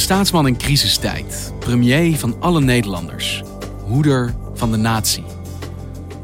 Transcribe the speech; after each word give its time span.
Staatsman 0.00 0.46
in 0.46 0.56
crisistijd, 0.56 1.52
premier 1.58 2.16
van 2.16 2.36
alle 2.40 2.60
Nederlanders, 2.60 3.42
hoeder 3.84 4.34
van 4.54 4.70
de 4.70 4.76
natie. 4.76 5.24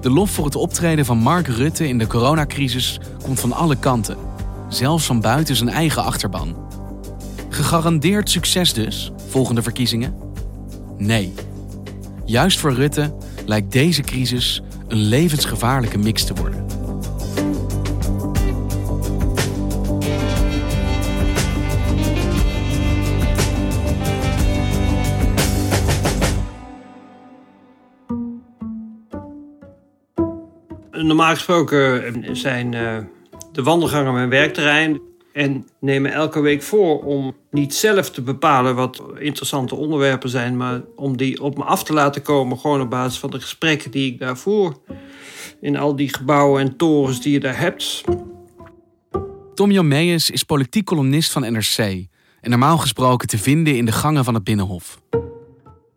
De 0.01 0.11
lof 0.11 0.30
voor 0.30 0.45
het 0.45 0.55
optreden 0.55 1.05
van 1.05 1.19
Mark 1.19 1.47
Rutte 1.47 1.89
in 1.89 1.99
de 1.99 2.07
coronacrisis 2.07 3.01
komt 3.23 3.41
van 3.41 3.52
alle 3.52 3.77
kanten, 3.77 4.16
zelfs 4.69 5.07
van 5.07 5.21
buiten 5.21 5.57
zijn 5.57 5.69
eigen 5.69 6.05
achterban. 6.05 6.57
Gegarandeerd 7.49 8.30
succes 8.30 8.73
dus, 8.73 9.12
volgende 9.29 9.62
verkiezingen? 9.62 10.15
Nee. 10.97 11.35
Juist 12.24 12.59
voor 12.59 12.73
Rutte 12.73 13.15
lijkt 13.47 13.73
deze 13.73 14.02
crisis 14.02 14.63
een 14.88 15.01
levensgevaarlijke 15.02 15.99
mix 15.99 16.24
te 16.24 16.35
worden. 16.35 16.76
Normaal 31.07 31.35
gesproken 31.35 32.37
zijn 32.37 32.73
uh, 32.73 32.96
de 33.52 33.62
wandelgangen 33.62 34.12
mijn 34.12 34.29
werkterrein. 34.29 35.01
En 35.32 35.66
nemen 35.80 36.13
elke 36.13 36.40
week 36.40 36.63
voor 36.63 37.04
om 37.04 37.37
niet 37.51 37.74
zelf 37.74 38.10
te 38.10 38.23
bepalen 38.23 38.74
wat 38.74 39.02
interessante 39.18 39.74
onderwerpen 39.74 40.29
zijn, 40.29 40.57
maar 40.57 40.80
om 40.96 41.16
die 41.16 41.43
op 41.43 41.57
me 41.57 41.65
af 41.65 41.85
te 41.85 41.93
laten 41.93 42.23
komen, 42.23 42.59
gewoon 42.59 42.80
op 42.80 42.90
basis 42.90 43.18
van 43.18 43.30
de 43.30 43.40
gesprekken 43.40 43.90
die 43.90 44.13
ik 44.13 44.18
daar 44.18 44.38
voer. 44.38 44.76
In 45.60 45.76
al 45.76 45.96
die 45.96 46.15
gebouwen 46.15 46.60
en 46.60 46.76
torens 46.76 47.20
die 47.20 47.32
je 47.32 47.41
daar 47.41 47.59
hebt. 47.59 48.04
Tom 49.54 49.70
Jan 49.70 49.88
Meijers 49.88 50.30
is 50.30 50.43
politiek 50.43 50.85
columnist 50.85 51.32
van 51.32 51.52
NRC 51.52 51.79
en 52.41 52.51
normaal 52.51 52.79
gesproken 52.79 53.29
te 53.29 53.38
vinden 53.38 53.76
in 53.76 53.85
de 53.85 53.93
gangen 53.93 54.24
van 54.24 54.35
het 54.35 54.45
Binnenhof. 54.45 55.01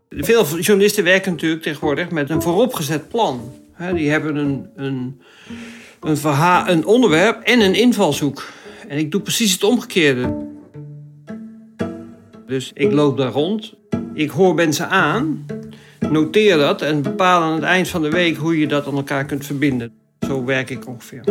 Veel 0.10 0.60
journalisten 0.60 1.04
werken 1.04 1.32
natuurlijk 1.32 1.62
tegenwoordig 1.62 2.10
met 2.10 2.30
een 2.30 2.42
vooropgezet 2.42 3.10
plan. 3.10 3.52
Die 3.80 4.10
hebben 4.10 4.36
een, 4.36 4.68
een, 4.76 5.22
een, 6.00 6.18
verhaal, 6.18 6.68
een 6.68 6.86
onderwerp 6.86 7.42
en 7.42 7.62
een 7.62 7.76
invalshoek. 7.76 8.48
En 8.88 8.98
ik 8.98 9.12
doe 9.12 9.22
precies 9.22 9.52
het 9.54 9.64
omgekeerde. 9.64 10.48
Dus 12.48 12.72
ik 12.74 12.92
loop 12.92 13.18
daar 13.18 13.32
rond, 13.32 13.74
ik 14.14 14.30
hoor 14.30 14.56
mensen 14.56 14.90
aan, 14.90 15.46
noteer 16.00 16.58
dat 16.58 16.82
en 16.82 17.02
bepaal 17.02 17.42
aan 17.42 17.54
het 17.54 17.64
eind 17.64 17.88
van 17.88 18.02
de 18.02 18.10
week 18.10 18.38
hoe 18.38 18.60
je 18.60 18.68
dat 18.68 18.88
aan 18.88 18.96
elkaar 18.96 19.26
kunt 19.26 19.46
verbinden. 19.46 19.94
Zo 20.20 20.46
werk 20.46 20.70
ik 20.70 20.88
ongeveer. 20.88 21.24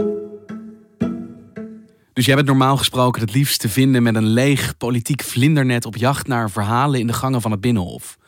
Dus 2.13 2.27
jij 2.27 2.35
bent 2.35 2.47
normaal 2.47 2.77
gesproken 2.77 3.21
het 3.21 3.35
liefst 3.35 3.61
te 3.61 3.69
vinden 3.69 4.03
met 4.03 4.15
een 4.15 4.27
leeg 4.27 4.77
politiek 4.77 5.23
vlindernet 5.23 5.85
op 5.85 5.97
jacht 5.97 6.27
naar 6.27 6.51
verhalen 6.51 7.01
in 7.01 7.07
de 7.07 7.13
gangen 7.13 7.41
van 7.41 7.51
het 7.51 7.61
Binnenhof. 7.61 8.19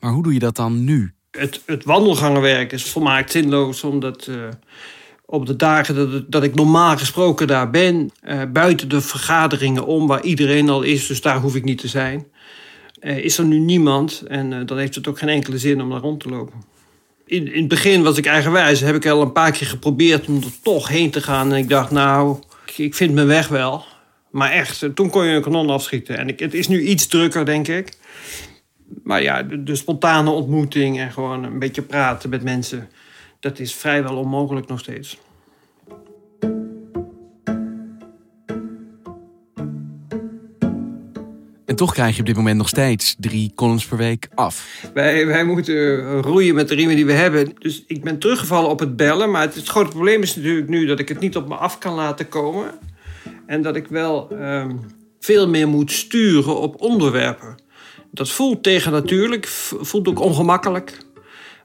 Maar 0.00 0.12
hoe 0.12 0.22
doe 0.22 0.32
je 0.32 0.38
dat 0.38 0.56
dan 0.56 0.84
nu? 0.84 1.14
Het, 1.38 1.60
het 1.66 1.84
wandelgangenwerk 1.84 2.72
is 2.72 2.84
volmaakt 2.84 3.30
zinloos, 3.30 3.82
omdat 3.82 4.26
uh, 4.26 4.36
op 5.26 5.46
de 5.46 5.56
dagen 5.56 6.24
dat, 6.28 6.42
ik 6.42 6.54
normaal 6.54 6.96
gesproken 6.96 7.46
daar 7.46 7.70
ben, 7.70 8.10
uh, 8.24 8.42
buiten 8.52 8.88
de 8.88 9.00
vergaderingen 9.00 9.86
om 9.86 10.06
waar 10.06 10.22
iedereen 10.22 10.68
al 10.68 10.82
is, 10.82 11.06
dus 11.06 11.20
daar 11.20 11.40
hoef 11.40 11.54
ik 11.54 11.64
niet 11.64 11.78
te 11.78 11.88
zijn, 11.88 12.26
uh, 13.00 13.18
is 13.18 13.38
er 13.38 13.44
nu 13.44 13.58
niemand 13.58 14.22
en 14.28 14.66
dan 14.66 14.78
heeft 14.78 14.94
het 14.94 15.08
ook 15.08 15.18
geen 15.18 15.28
enkele 15.28 15.58
zin 15.58 15.82
om 15.82 15.90
daar 15.90 16.00
rond 16.00 16.20
te 16.20 16.28
lopen. 16.28 16.62
In, 17.26 17.52
in 17.52 17.60
het 17.60 17.68
begin 17.68 18.02
was 18.02 18.16
ik 18.16 18.26
eigenwijs, 18.26 18.80
heb 18.80 18.94
ik 18.94 19.06
al 19.06 19.22
een 19.22 19.32
paar 19.32 19.52
keer 19.52 19.66
geprobeerd 19.66 20.26
om 20.26 20.36
er 20.36 20.60
toch 20.62 20.88
heen 20.88 21.10
te 21.10 21.22
gaan 21.22 21.52
en 21.52 21.58
ik 21.58 21.68
dacht, 21.68 21.90
nou, 21.90 22.38
ik, 22.66 22.78
ik 22.78 22.94
vind 22.94 23.14
mijn 23.14 23.26
weg 23.26 23.48
wel. 23.48 23.84
Maar 24.30 24.50
echt, 24.50 24.88
toen 24.94 25.10
kon 25.10 25.24
je 25.24 25.34
een 25.34 25.42
kanon 25.42 25.70
afschieten. 25.70 26.18
En 26.18 26.34
het 26.36 26.54
is 26.54 26.68
nu 26.68 26.82
iets 26.82 27.06
drukker, 27.06 27.44
denk 27.44 27.68
ik 27.68 27.96
maar 29.02 29.22
ja, 29.22 29.42
de, 29.42 29.74
spontane 29.74 30.30
ontmoeting 30.30 30.98
en 30.98 31.12
gewoon 31.12 31.44
een 31.44 31.58
beetje 31.58 31.82
praten 31.82 32.30
met 32.30 32.42
mensen, 32.42 32.88
dat 33.40 33.58
is 33.58 33.74
vrijwel 33.74 34.16
onmogelijk 34.16 34.66
nog 34.66 34.80
steeds. 34.80 35.18
En 41.64 41.80
toch 41.80 41.92
krijg 41.92 42.14
je 42.14 42.20
op 42.20 42.26
dit 42.26 42.36
moment 42.36 42.56
nog 42.56 42.68
steeds 42.68 43.16
drie 43.18 43.52
columns 43.54 43.86
per 43.86 43.96
week 43.96 44.28
af. 44.34 44.86
Wij, 44.94 45.26
wij 45.26 45.44
moeten 45.44 46.20
roeien 46.20 46.54
met 46.54 46.68
de 46.68 46.74
riemen 46.74 46.96
die 46.96 47.06
we 47.06 47.12
hebben. 47.12 47.52
Dus 47.58 47.84
ik 47.86 48.02
ben 48.02 48.18
teruggevallen 48.18 48.70
op 48.70 48.78
het 48.78 48.96
bellen. 48.96 49.30
Maar 49.30 49.42
het, 49.42 49.68
grote 49.68 49.90
probleem 49.90 50.22
is 50.22 50.36
natuurlijk 50.36 50.68
nu 50.68 50.86
dat 50.86 50.98
ik 50.98 51.08
het 51.08 51.20
niet 51.20 51.36
op 51.36 51.48
me 51.48 51.54
af 51.54 51.78
kan 51.78 51.94
laten 51.94 52.28
komen. 52.28 52.70
En 53.46 53.62
dat 53.62 53.76
ik 53.76 53.86
wel 53.86 54.30
ehm, 54.30 54.76
veel 55.20 55.48
meer 55.48 55.68
moet 55.68 55.92
sturen 55.92 56.60
op 56.60 56.80
onderwerpen. 56.80 57.56
Dat 58.14 58.30
voelt 58.30 58.62
tegennatuurlijk, 58.62 59.46
voelt 59.80 60.08
ook 60.08 60.20
ongemakkelijk. 60.20 60.98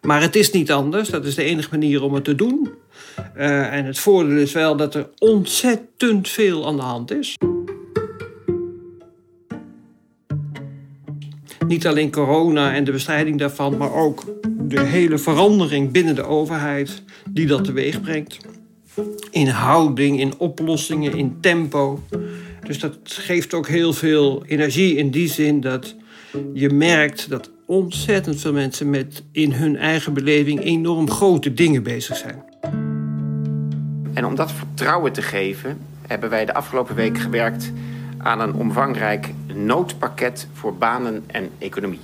Maar 0.02 0.22
het 0.22 0.36
is 0.36 0.52
niet 0.52 0.72
anders. 0.72 1.10
Dat 1.10 1.26
is 1.26 1.36
de 1.36 1.44
enige 1.44 1.70
manier 1.72 2.04
om 2.04 2.14
het 2.14 2.24
te 2.24 2.36
doen. 2.36 2.70
Uh, 3.38 3.74
en 3.74 3.86
het 3.86 4.00
voordeel 4.00 4.38
is 4.38 4.54
wel 4.54 4.76
dat 4.76 4.96
er 4.96 5.10
ontzettend 5.18 6.30
veel 6.30 6.68
aan 6.68 6.76
de 6.76 6.82
hand 6.82 7.12
is. 7.12 7.38
Niet 11.68 11.88
alleen 11.88 12.12
corona 12.12 12.74
en 12.74 12.84
de 12.84 12.92
bestrijding 12.92 13.40
daarvan, 13.40 13.78
maar 13.78 13.94
ook 13.94 14.24
de 14.62 14.82
hele 14.82 15.18
verandering 15.18 15.92
binnen 15.92 16.16
de 16.16 16.24
overheid 16.24 17.04
die 17.30 17.48
dat 17.48 17.64
teweeg 17.64 18.02
brengt. 18.02 18.38
In 19.32 19.48
houding, 19.48 20.20
in 20.20 20.34
oplossingen, 20.38 21.18
in 21.18 21.38
tempo. 21.42 22.04
Dus 22.68 22.80
dat 22.80 22.98
geeft 23.04 23.54
ook 23.54 23.68
heel 23.68 23.94
veel 23.94 24.44
energie 24.46 24.96
in 24.96 25.12
die 25.12 25.30
zin 25.30 25.62
dat 25.62 25.96
je 26.54 26.70
merkt 26.70 27.30
dat 27.30 27.50
ontzettend 27.66 28.42
veel 28.42 28.54
mensen 28.54 28.90
met 28.90 29.24
in 29.32 29.52
hun 29.52 29.78
eigen 29.78 30.14
beleving 30.14 30.64
enorm 30.64 31.10
grote 31.10 31.54
dingen 31.54 31.84
bezig 31.84 32.18
zijn. 32.18 32.44
En 34.14 34.26
om 34.26 34.36
dat 34.36 34.52
vertrouwen 34.52 35.12
te 35.12 35.22
geven, 35.22 35.78
hebben 36.08 36.30
wij 36.30 36.46
de 36.46 36.54
afgelopen 36.54 36.96
week 36.96 37.18
gewerkt 37.18 37.72
aan 38.18 38.40
een 38.40 38.54
omvangrijk 38.54 39.30
noodpakket 39.54 40.48
voor 40.54 40.76
banen 40.76 41.24
en 41.28 41.50
economie. 41.58 42.00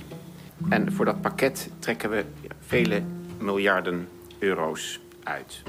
En 0.68 0.92
voor 0.92 1.04
dat 1.04 1.20
pakket 1.20 1.70
trekken 1.78 2.10
we 2.10 2.24
vele 2.66 3.02
miljarden 3.38 4.08
euro's 4.38 5.00
uit. 5.22 5.62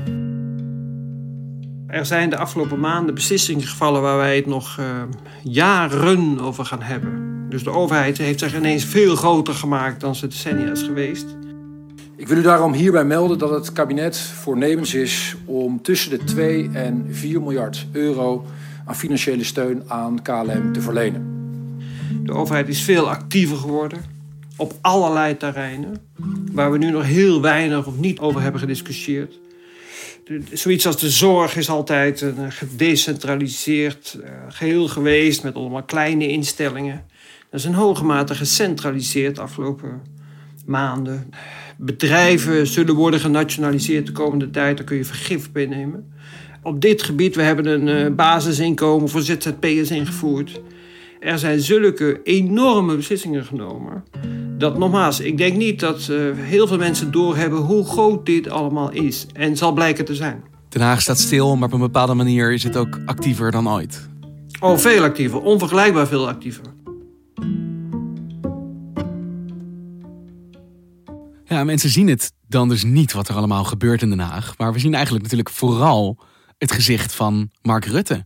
Er 1.88 2.06
zijn 2.06 2.30
de 2.30 2.38
afgelopen 2.38 2.80
maanden 2.80 3.16
beslissingen 3.16 3.68
gevallen 3.68 4.02
waar 4.02 4.18
wij 4.18 4.36
het 4.36 4.46
nog 4.46 4.78
uh, 4.80 5.04
jaren 5.44 6.40
over 6.40 6.66
gaan 6.66 6.82
hebben. 6.82 7.37
Dus 7.50 7.64
de 7.64 7.70
overheid 7.70 8.18
heeft 8.18 8.40
zich 8.40 8.56
ineens 8.56 8.86
veel 8.86 9.16
groter 9.16 9.54
gemaakt 9.54 10.02
dan 10.02 10.16
ze 10.16 10.28
decennia 10.28 10.72
is 10.72 10.82
geweest. 10.82 11.26
Ik 12.16 12.28
wil 12.28 12.38
u 12.38 12.42
daarom 12.42 12.74
hierbij 12.74 13.06
melden 13.06 13.38
dat 13.38 13.50
het 13.50 13.72
kabinet 13.72 14.18
voornemens 14.18 14.94
is 14.94 15.36
om 15.46 15.82
tussen 15.82 16.10
de 16.10 16.24
2 16.24 16.70
en 16.74 17.08
4 17.10 17.42
miljard 17.42 17.86
euro 17.92 18.46
aan 18.86 18.96
financiële 18.96 19.44
steun 19.44 19.84
aan 19.88 20.22
KLM 20.22 20.74
te 20.74 20.82
verlenen. 20.82 21.36
De 22.24 22.34
overheid 22.34 22.68
is 22.68 22.82
veel 22.82 23.10
actiever 23.10 23.58
geworden 23.58 24.00
op 24.56 24.74
allerlei 24.82 25.38
terreinen 25.38 25.98
waar 26.52 26.72
we 26.72 26.78
nu 26.78 26.92
nog 26.92 27.04
heel 27.04 27.42
weinig 27.42 27.88
of 27.88 27.98
niet 27.98 28.20
over 28.20 28.42
hebben 28.42 28.60
gediscussieerd. 28.62 29.40
Zoiets 30.52 30.86
als 30.86 31.00
de 31.00 31.10
zorg 31.10 31.56
is 31.56 31.70
altijd 31.70 32.22
een 32.22 32.52
gedecentraliseerd 32.52 34.18
eh, 34.24 34.32
geheel 34.50 34.88
geweest 34.88 35.44
met 35.44 35.56
allemaal 35.56 35.84
kleine 35.84 36.28
instellingen. 36.28 37.06
Is 37.58 37.66
in 37.66 37.74
hoge 37.74 38.06
mate 38.06 38.36
gecentraliseerd 38.36 39.36
de 39.36 39.42
afgelopen 39.42 40.02
maanden. 40.66 41.30
Bedrijven 41.78 42.68
zullen 42.68 42.96
worden 42.96 43.20
genationaliseerd 43.20 44.06
de 44.06 44.12
komende 44.12 44.50
tijd. 44.50 44.78
Daar 44.78 44.86
kun 44.86 44.98
je 44.98 45.06
vergif 45.06 45.52
bij 45.52 45.66
nemen. 45.66 46.14
Op 46.64 46.82
dit 46.82 47.04
gebied, 47.04 47.36
we 47.36 47.42
hebben 47.42 47.66
een 47.66 48.06
uh, 48.06 48.16
basisinkomen 48.16 49.10
voor 49.10 49.22
ZZP'ers 49.22 49.92
ingevoerd. 49.92 50.62
Er 51.20 51.40
zijn 51.40 51.60
zulke 51.60 52.20
enorme 52.24 52.96
beslissingen 52.96 53.46
genomen. 53.46 54.04
Dat 54.58 54.78
nogmaals, 54.78 55.20
ik 55.20 55.38
denk 55.38 55.56
niet 55.56 55.80
dat 55.80 56.08
uh, 56.12 56.32
heel 56.36 56.68
veel 56.68 56.78
mensen 56.78 57.12
doorhebben 57.12 57.60
hoe 57.60 57.86
groot 57.86 58.26
dit 58.26 58.50
allemaal 58.50 58.92
is. 58.92 59.28
En 59.34 59.58
zal 59.58 59.74
blijken 59.74 60.06
te 60.06 60.16
zijn. 60.16 60.44
Den 60.70 60.82
Haag 60.82 61.02
staat 61.02 61.20
stil, 61.20 61.56
maar 61.56 61.68
op 61.68 61.74
een 61.74 61.80
bepaalde 61.80 62.14
manier 62.14 62.54
is 62.54 62.64
het 62.64 62.78
ook 62.78 63.00
actiever 63.06 63.52
dan 63.52 63.70
ooit. 63.70 64.10
Oh, 64.60 64.78
veel 64.78 65.04
actiever. 65.04 65.42
Onvergelijkbaar 65.42 66.08
veel 66.08 66.28
actiever. 66.28 66.64
Ja, 71.50 71.64
mensen 71.64 71.90
zien 71.90 72.08
het 72.08 72.32
dan 72.48 72.70
dus 72.70 72.84
niet 72.84 73.14
wat 73.14 73.28
er 73.28 73.36
allemaal 73.36 73.64
gebeurt 73.64 74.02
in 74.02 74.10
Den 74.10 74.20
Haag. 74.20 74.58
Maar 74.58 74.74
we 74.74 74.80
zien 74.80 74.94
eigenlijk 74.94 75.24
natuurlijk 75.24 75.50
vooral 75.50 76.18
het 76.58 76.72
gezicht 76.72 77.14
van 77.14 77.52
Mark 77.62 77.86
Rutte. 77.86 78.26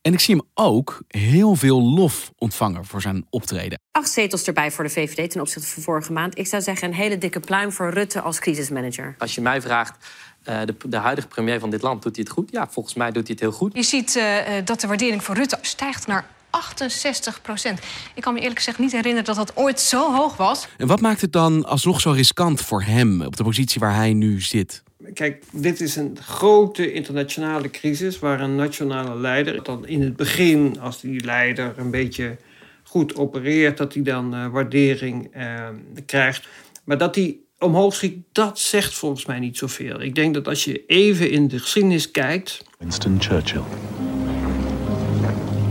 En 0.00 0.12
ik 0.12 0.20
zie 0.20 0.36
hem 0.36 0.46
ook 0.54 1.02
heel 1.08 1.54
veel 1.54 1.82
lof 1.82 2.32
ontvangen 2.36 2.84
voor 2.84 3.00
zijn 3.00 3.26
optreden. 3.30 3.80
Acht 3.90 4.10
zetels 4.10 4.44
erbij 4.46 4.70
voor 4.70 4.84
de 4.84 4.90
VVD 4.90 5.30
ten 5.30 5.40
opzichte 5.40 5.68
van 5.68 5.82
vorige 5.82 6.12
maand. 6.12 6.38
Ik 6.38 6.46
zou 6.46 6.62
zeggen 6.62 6.88
een 6.88 6.94
hele 6.94 7.18
dikke 7.18 7.40
pluim 7.40 7.72
voor 7.72 7.90
Rutte 7.90 8.20
als 8.20 8.38
crisismanager. 8.38 9.14
Als 9.18 9.34
je 9.34 9.40
mij 9.40 9.62
vraagt, 9.62 10.06
uh, 10.48 10.60
de, 10.64 10.74
de, 10.88 10.96
huidige 10.96 11.28
premier 11.28 11.60
van 11.60 11.70
dit 11.70 11.82
land, 11.82 12.02
doet 12.02 12.16
hij 12.16 12.24
het 12.24 12.34
goed? 12.34 12.50
Ja, 12.50 12.68
volgens 12.68 12.94
mij 12.94 13.10
doet 13.10 13.26
hij 13.26 13.30
het 13.30 13.40
heel 13.40 13.52
goed. 13.52 13.74
Je 13.74 13.82
ziet 13.82 14.16
uh, 14.16 14.24
dat 14.64 14.80
de 14.80 14.86
waardering 14.86 15.24
voor 15.24 15.34
Rutte 15.34 15.58
stijgt 15.60 16.06
naar 16.06 16.26
68 16.56 17.42
procent. 17.42 17.80
Ik 18.14 18.22
kan 18.22 18.34
me 18.34 18.40
eerlijk 18.40 18.58
gezegd 18.58 18.78
niet 18.78 18.92
herinneren 18.92 19.24
dat 19.24 19.36
dat 19.36 19.56
ooit 19.56 19.80
zo 19.80 20.14
hoog 20.14 20.36
was. 20.36 20.68
En 20.76 20.86
wat 20.86 21.00
maakt 21.00 21.20
het 21.20 21.32
dan 21.32 21.64
alsnog 21.64 22.00
zo 22.00 22.10
riskant 22.10 22.60
voor 22.60 22.82
hem 22.82 23.22
op 23.22 23.36
de 23.36 23.44
positie 23.44 23.80
waar 23.80 23.94
hij 23.94 24.12
nu 24.12 24.40
zit? 24.40 24.82
Kijk, 25.14 25.44
dit 25.52 25.80
is 25.80 25.96
een 25.96 26.18
grote 26.20 26.92
internationale 26.92 27.70
crisis 27.70 28.18
waar 28.18 28.40
een 28.40 28.54
nationale 28.54 29.20
leider 29.20 29.62
dan 29.62 29.86
in 29.86 30.02
het 30.02 30.16
begin, 30.16 30.80
als 30.80 31.00
die 31.00 31.24
leider 31.24 31.74
een 31.76 31.90
beetje 31.90 32.36
goed 32.82 33.16
opereert, 33.16 33.76
dat 33.76 33.94
hij 33.94 34.02
dan 34.02 34.34
uh, 34.34 34.46
waardering 34.46 35.36
uh, 35.36 35.68
krijgt. 36.06 36.48
Maar 36.84 36.98
dat 36.98 37.14
hij 37.14 37.36
omhoog 37.58 37.94
schiet, 37.94 38.24
dat 38.32 38.58
zegt 38.58 38.94
volgens 38.94 39.26
mij 39.26 39.38
niet 39.38 39.56
zoveel. 39.56 40.00
Ik 40.02 40.14
denk 40.14 40.34
dat 40.34 40.48
als 40.48 40.64
je 40.64 40.86
even 40.86 41.30
in 41.30 41.48
de 41.48 41.58
geschiedenis 41.58 42.10
kijkt. 42.10 42.64
Winston 42.78 43.16
Churchill. 43.20 43.62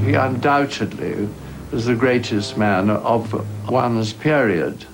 He 0.06 0.26
undoubtedly 0.26 1.28
was 1.72 1.84
the 1.86 1.96
greatest 1.96 2.58
man 2.58 2.90
of 2.90 3.34
one's 3.70 4.14
period, 4.14 4.86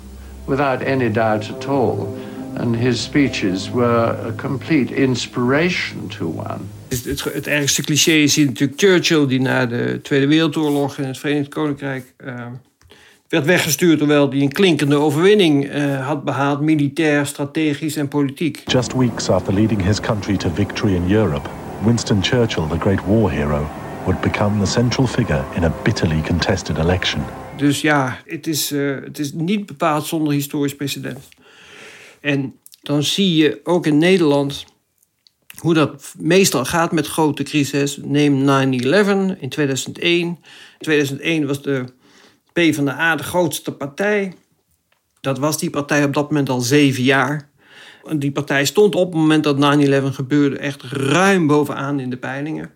without 0.46 0.81
any 0.81 1.12
doubt 1.12 1.50
at 1.50 1.68
all. 1.68 2.18
And 2.58 2.75
his 2.75 3.02
speeches 3.02 3.69
were 3.69 4.28
a 4.28 4.31
complete 4.31 4.96
inspiration 4.96 6.08
to 6.08 6.25
one. 6.25 6.60
Het, 6.88 7.06
het, 7.06 7.24
het 7.34 7.48
ergste 7.48 7.81
cliché 7.81 8.12
is 8.12 8.36
hier 8.36 8.46
natuurlijk 8.46 8.80
Churchill, 8.80 9.28
die 9.28 9.42
na 9.42 9.66
de 9.66 10.00
Tweede 10.02 10.28
Wereldoorlog 10.28 10.98
in 10.98 11.08
het 11.08 11.18
Verenigd 11.18 11.50
Koninkrijk 11.50 12.14
uh, 12.25 12.46
werd 13.28 13.46
weggestuurd, 13.46 13.98
terwijl 13.98 14.30
hij 14.30 14.42
een 14.42 14.52
klinkende 14.52 14.96
overwinning 14.96 15.74
uh, 15.75 16.07
had 16.07 16.24
behaald, 16.24 16.62
militair, 16.62 17.25
strategisch 17.25 17.96
en 17.96 18.07
politiek. 18.07 18.64
Just 18.66 18.94
weeks 18.94 19.30
after 19.30 19.54
leading 19.54 19.84
his 19.84 20.00
country 20.00 20.38
to 20.38 20.50
victory 20.54 20.96
in 20.96 21.12
Europe, 21.12 21.50
Winston 21.84 22.24
Churchill, 22.24 22.68
the 22.68 22.80
great 22.80 23.06
war 23.06 23.31
hero, 23.31 23.69
would 24.06 24.21
become 24.21 24.59
the 24.59 24.71
central 24.71 25.07
figure 25.07 25.44
in 25.56 25.63
a 25.63 25.71
bitterly 25.83 26.21
contested 26.21 26.77
election. 26.77 27.24
Dus 27.57 27.81
ja, 27.81 28.21
het 28.25 28.48
is, 28.48 28.71
uh, 28.71 28.95
het 29.03 29.19
is 29.19 29.33
niet 29.33 29.65
bepaald 29.65 30.06
zonder 30.06 30.33
historisch 30.33 30.75
precedent. 30.75 31.30
En 32.19 32.56
dan 32.81 33.03
zie 33.03 33.36
je 33.36 33.59
ook 33.63 33.86
in 33.86 33.98
Nederland 33.98 34.65
hoe 35.57 35.74
dat 35.74 36.13
meestal 36.18 36.65
gaat 36.65 36.92
met 36.92 37.07
grote 37.07 37.44
crises. 37.44 38.00
Neem 38.03 38.45
9-11 38.45 39.39
in 39.39 39.50
2001. 39.50 40.27
In 40.27 40.38
2001 40.80 41.47
was 41.47 41.62
de 41.62 41.86
PvdA 42.54 43.15
de 43.15 43.24
grootste 43.24 43.71
partij. 43.71 44.33
Dat 45.21 45.38
was 45.38 45.57
die 45.57 45.69
partij 45.69 46.04
op 46.04 46.13
dat 46.13 46.30
moment 46.30 46.50
al 46.50 46.59
zeven 46.59 47.04
jaar. 47.04 47.50
Die 48.15 48.31
partij 48.31 48.65
stond 48.65 48.95
op 48.95 49.12
het 49.12 49.21
moment 49.21 49.44
dat 49.44 49.56
9-11 49.56 50.15
gebeurde 50.15 50.57
echt 50.57 50.83
ruim 50.83 51.47
bovenaan 51.47 52.00
in 52.00 52.09
de 52.09 52.18
peilingen. 52.18 52.71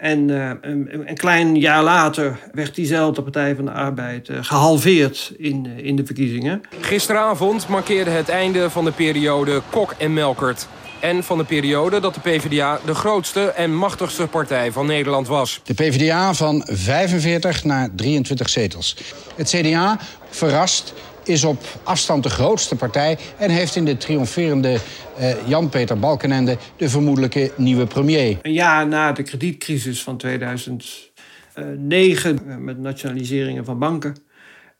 En 0.00 0.28
uh, 0.28 0.50
een, 0.60 0.88
een, 1.08 1.16
klein 1.16 1.56
jaar 1.56 1.82
later 1.82 2.38
werd 2.52 2.74
diezelfde 2.74 3.22
Partij 3.22 3.54
van 3.54 3.64
de 3.64 3.70
Arbeid 3.70 4.28
uh, 4.28 4.38
gehalveerd 4.40 5.32
in, 5.38 5.64
uh, 5.64 5.86
in 5.86 5.96
de 5.96 6.04
verkiezingen. 6.06 6.62
Gisteravond 6.80 7.68
markeerde 7.68 8.10
het 8.10 8.28
einde 8.28 8.70
van 8.70 8.84
de 8.84 8.90
periode 8.90 9.62
Kok 9.70 9.94
en 9.98 10.12
Melkert. 10.12 10.66
En 11.00 11.24
van 11.24 11.38
de 11.38 11.44
periode 11.44 12.00
dat 12.00 12.14
de 12.14 12.20
PvdA 12.20 12.80
de 12.84 12.94
grootste 12.94 13.40
en 13.40 13.74
machtigste 13.74 14.26
partij 14.26 14.72
van 14.72 14.86
Nederland 14.86 15.26
was. 15.26 15.60
De 15.64 15.74
PvdA 15.74 16.34
van 16.34 16.62
45 16.66 17.64
naar 17.64 17.88
23 17.94 18.48
zetels. 18.48 18.96
Het 19.36 19.48
CDA 19.48 19.98
verrast 20.30 20.94
is 21.30 21.44
op 21.44 21.62
afstand 21.82 22.22
de 22.22 22.30
grootste 22.30 22.76
partij... 22.76 23.18
en 23.36 23.50
heeft 23.50 23.76
in 23.76 23.84
de 23.84 23.96
triomferende 23.96 24.78
uh, 25.20 25.48
Jan-Peter 25.48 25.98
Balkenende 25.98 26.56
de 26.76 26.88
vermoedelijke 26.88 27.52
nieuwe 27.56 27.86
premier. 27.86 28.38
Een 28.42 28.52
jaar 28.52 28.86
na 28.86 29.12
de 29.12 29.22
kredietcrisis 29.22 30.02
van 30.02 30.16
2009 30.16 32.38
uh, 32.46 32.56
met 32.56 32.78
nationaliseringen 32.78 33.64
van 33.64 33.78
banken. 33.78 34.16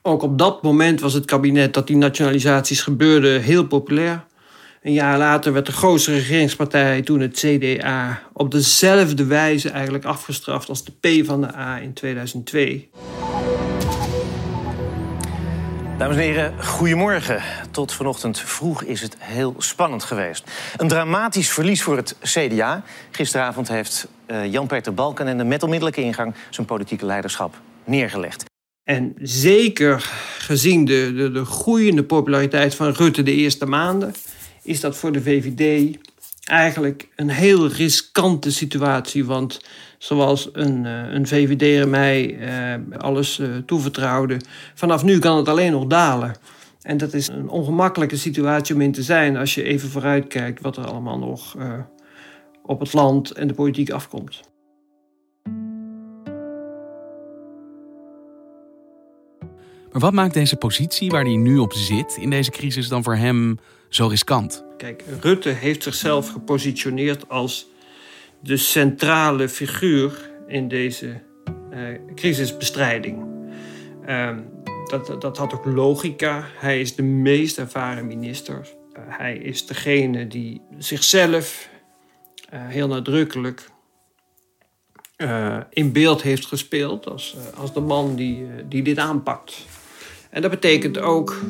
Ook 0.03 0.23
op 0.23 0.39
dat 0.39 0.63
moment 0.63 1.01
was 1.01 1.13
het 1.13 1.25
kabinet 1.25 1.75
dat 1.75 1.87
die 1.87 1.97
nationalisaties 1.97 2.83
gebeurden 2.83 3.43
heel 3.43 3.67
populair. 3.67 4.25
Een 4.83 4.93
jaar 4.93 5.19
later 5.19 5.53
werd 5.53 5.67
de 5.67 5.73
grootste 5.73 6.13
regeringspartij, 6.13 7.03
toen 7.03 7.21
het 7.21 7.45
CDA, 7.47 8.23
op 8.33 8.51
dezelfde 8.51 9.25
wijze 9.25 9.71
eigenlijk 9.71 10.05
afgestraft 10.05 10.69
als 10.69 10.85
de 10.85 10.93
P 11.01 11.27
van 11.27 11.41
de 11.41 11.57
A 11.57 11.79
in 11.79 11.93
2002. 11.93 12.91
Dames 16.01 16.17
en 16.17 16.23
heren, 16.23 16.65
goedemorgen. 16.65 17.43
Tot 17.71 17.93
vanochtend 17.93 18.39
vroeg 18.39 18.83
is 18.83 19.01
het 19.01 19.17
heel 19.19 19.55
spannend 19.59 20.05
geweest. 20.05 20.51
Een 20.77 20.89
dramatisch 20.89 21.51
verlies 21.51 21.83
voor 21.83 21.97
het 21.97 22.17
CDA. 22.23 22.83
Gisteravond 23.11 23.69
heeft 23.69 24.09
uh, 24.27 24.53
Jan-Peter 24.53 24.95
Balkenende 24.95 25.45
met 25.45 25.63
onmiddellijke 25.63 26.01
ingang 26.01 26.35
zijn 26.51 26.67
politieke 26.67 27.07
leiderschap 27.07 27.61
neergelegd. 27.85 28.45
En 28.85 29.15
zeker 29.23 30.11
gezien 30.39 30.85
de, 30.85 31.13
de, 31.15 31.31
de 31.31 31.45
groeiende 31.45 32.05
populariteit 32.05 32.75
van 32.75 32.93
Rutte 32.93 33.23
de 33.23 33.35
eerste 33.35 33.67
maanden, 33.67 34.15
is 34.63 34.81
dat 34.81 34.97
voor 34.97 35.13
de 35.13 35.23
VVD 35.23 35.97
eigenlijk 36.51 37.09
een 37.17 37.29
heel 37.29 37.67
riskante 37.67 38.53
situatie. 38.53 39.25
Want 39.25 39.61
zoals 39.99 40.49
een, 40.53 40.85
een 40.85 41.27
VVD'er 41.27 41.89
mij 41.89 42.39
eh, 42.39 42.99
alles 42.99 43.39
uh, 43.39 43.57
toevertrouwde, 43.67 44.41
vanaf 44.75 45.05
nu 45.05 45.19
kan 45.19 45.37
het 45.37 45.49
alleen 45.49 45.73
nog 45.73 45.87
dalen. 45.87 46.35
En 46.83 46.97
dat 46.97 47.13
is 47.13 47.29
een 47.29 47.49
ongemakkelijke 47.49 48.17
situatie 48.17 48.75
om 48.75 48.81
in 48.81 48.93
te 48.93 49.03
zijn 49.03 49.37
als 49.37 49.55
je 49.55 49.63
even 49.63 49.89
vooruitkijkt 49.89 50.61
wat 50.61 50.77
er 50.77 50.87
allemaal 50.87 51.19
nog 51.19 51.57
op 52.63 52.81
het 52.81 52.93
land 52.93 53.31
en 53.31 53.49
de 53.49 53.55
politiek 53.55 53.91
afkomt. 53.91 54.41
Maar 59.93 60.01
wat 60.01 60.13
maakt 60.13 60.35
deze 60.35 60.57
positie 60.57 61.11
waar 61.11 61.25
hij 61.25 61.37
nu 61.37 61.59
op 61.59 61.73
zit 61.73 62.17
in 62.21 62.31
deze 62.31 62.51
crisis 62.51 62.89
dan 62.89 63.03
voor 63.03 63.17
hem 63.17 63.59
zo 63.89 64.07
riskant? 64.07 64.70
Kijk, 64.81 65.05
Rutte 65.21 65.49
heeft 65.49 65.83
zichzelf 65.83 66.29
gepositioneerd 66.29 67.29
als 67.29 67.67
de 68.41 68.57
centrale 68.57 69.49
figuur 69.49 70.31
in 70.47 70.69
deze 70.69 71.23
uh, 71.73 71.89
crisisbestrijding. 72.15 73.25
Uh, 74.09 74.37
dat, 74.85 75.21
dat 75.21 75.37
had 75.37 75.55
ook 75.55 75.65
logica. 75.65 76.45
Hij 76.57 76.81
is 76.81 76.95
de 76.95 77.03
meest 77.03 77.59
ervaren 77.59 78.07
minister. 78.07 78.69
Uh, 78.93 79.03
hij 79.07 79.37
is 79.37 79.67
degene 79.67 80.27
die 80.27 80.61
zichzelf 80.79 81.69
uh, 82.55 82.61
heel 82.67 82.89
nadrukkelijk 82.89 83.71
in 85.71 85.93
beeld 85.93 86.23
heeft 86.23 86.47
gespeeld 86.47 87.09
als, 87.09 87.37
als 87.55 87.75
de 87.75 87.81
man 87.81 88.17
die, 88.17 88.47
die 88.69 88.83
dit 88.83 88.99
aanpakt. 88.99 89.67
En 90.31 90.43
dat 90.43 90.51
betekent 90.51 90.99
ook 90.99 91.41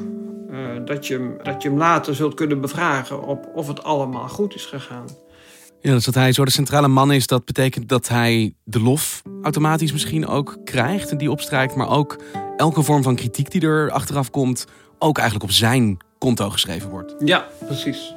dat, 0.84 1.06
je 1.06 1.14
hem, 1.14 1.36
dat 1.42 1.62
je 1.62 1.68
hem 1.68 1.78
later 1.78 2.14
zult 2.14 2.34
kunnen 2.34 2.60
bevragen 2.60 3.26
op 3.26 3.50
of 3.54 3.68
het 3.68 3.82
allemaal 3.82 4.28
goed 4.28 4.54
is 4.54 4.66
gegaan. 4.66 5.04
Ja, 5.80 5.92
dus 5.92 6.04
dat 6.04 6.14
hij 6.14 6.32
zo 6.32 6.44
de 6.44 6.50
centrale 6.50 6.88
man 6.88 7.12
is, 7.12 7.26
dat 7.26 7.44
betekent 7.44 7.88
dat 7.88 8.08
hij 8.08 8.54
de 8.64 8.80
lof 8.80 9.22
automatisch 9.42 9.92
misschien 9.92 10.26
ook 10.26 10.56
krijgt 10.64 11.10
en 11.10 11.18
die 11.18 11.30
opstrijkt, 11.30 11.74
maar 11.74 11.90
ook 11.90 12.22
elke 12.56 12.82
vorm 12.82 13.02
van 13.02 13.16
kritiek 13.16 13.50
die 13.50 13.60
er 13.60 13.90
achteraf 13.90 14.30
komt, 14.30 14.66
ook 14.98 15.18
eigenlijk 15.18 15.50
op 15.50 15.56
zijn 15.56 15.96
konto 16.18 16.50
geschreven 16.50 16.90
wordt. 16.90 17.14
Ja, 17.24 17.46
precies. 17.66 18.14